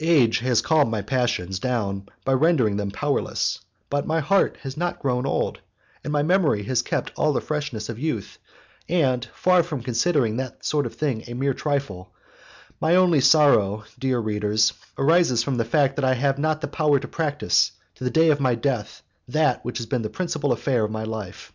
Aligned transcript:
Age 0.00 0.38
has 0.38 0.62
calmed 0.62 0.90
my 0.90 1.02
passions 1.02 1.58
down 1.58 2.08
by 2.24 2.32
rendering 2.32 2.78
them 2.78 2.90
powerless, 2.90 3.60
but 3.90 4.06
my 4.06 4.18
heart 4.18 4.56
has 4.62 4.78
not 4.78 4.98
grown 4.98 5.26
old, 5.26 5.60
and 6.02 6.10
my 6.10 6.22
memory 6.22 6.62
has 6.62 6.80
kept 6.80 7.12
all 7.18 7.34
the 7.34 7.42
freshness 7.42 7.90
of 7.90 7.98
youth; 7.98 8.38
and 8.88 9.26
far 9.34 9.62
from 9.62 9.82
considering 9.82 10.38
that 10.38 10.64
sort 10.64 10.86
of 10.86 10.94
thing 10.94 11.22
a 11.26 11.34
mere 11.34 11.52
trifle, 11.52 12.14
my 12.80 12.96
only 12.96 13.20
sorrow, 13.20 13.84
dear 13.98 14.20
reader, 14.20 14.56
arises 14.96 15.42
from 15.42 15.58
the 15.58 15.66
fact 15.66 15.96
that 15.96 16.04
I 16.06 16.14
have 16.14 16.38
not 16.38 16.62
the 16.62 16.66
power 16.68 16.98
to 16.98 17.06
practise, 17.06 17.72
to 17.96 18.04
the 18.04 18.10
day 18.10 18.30
of 18.30 18.40
my 18.40 18.54
death, 18.54 19.02
that 19.28 19.62
which 19.66 19.76
has 19.76 19.86
been 19.86 20.00
the 20.00 20.08
principal 20.08 20.50
affair 20.52 20.82
of 20.86 20.90
my 20.90 21.04
life! 21.04 21.52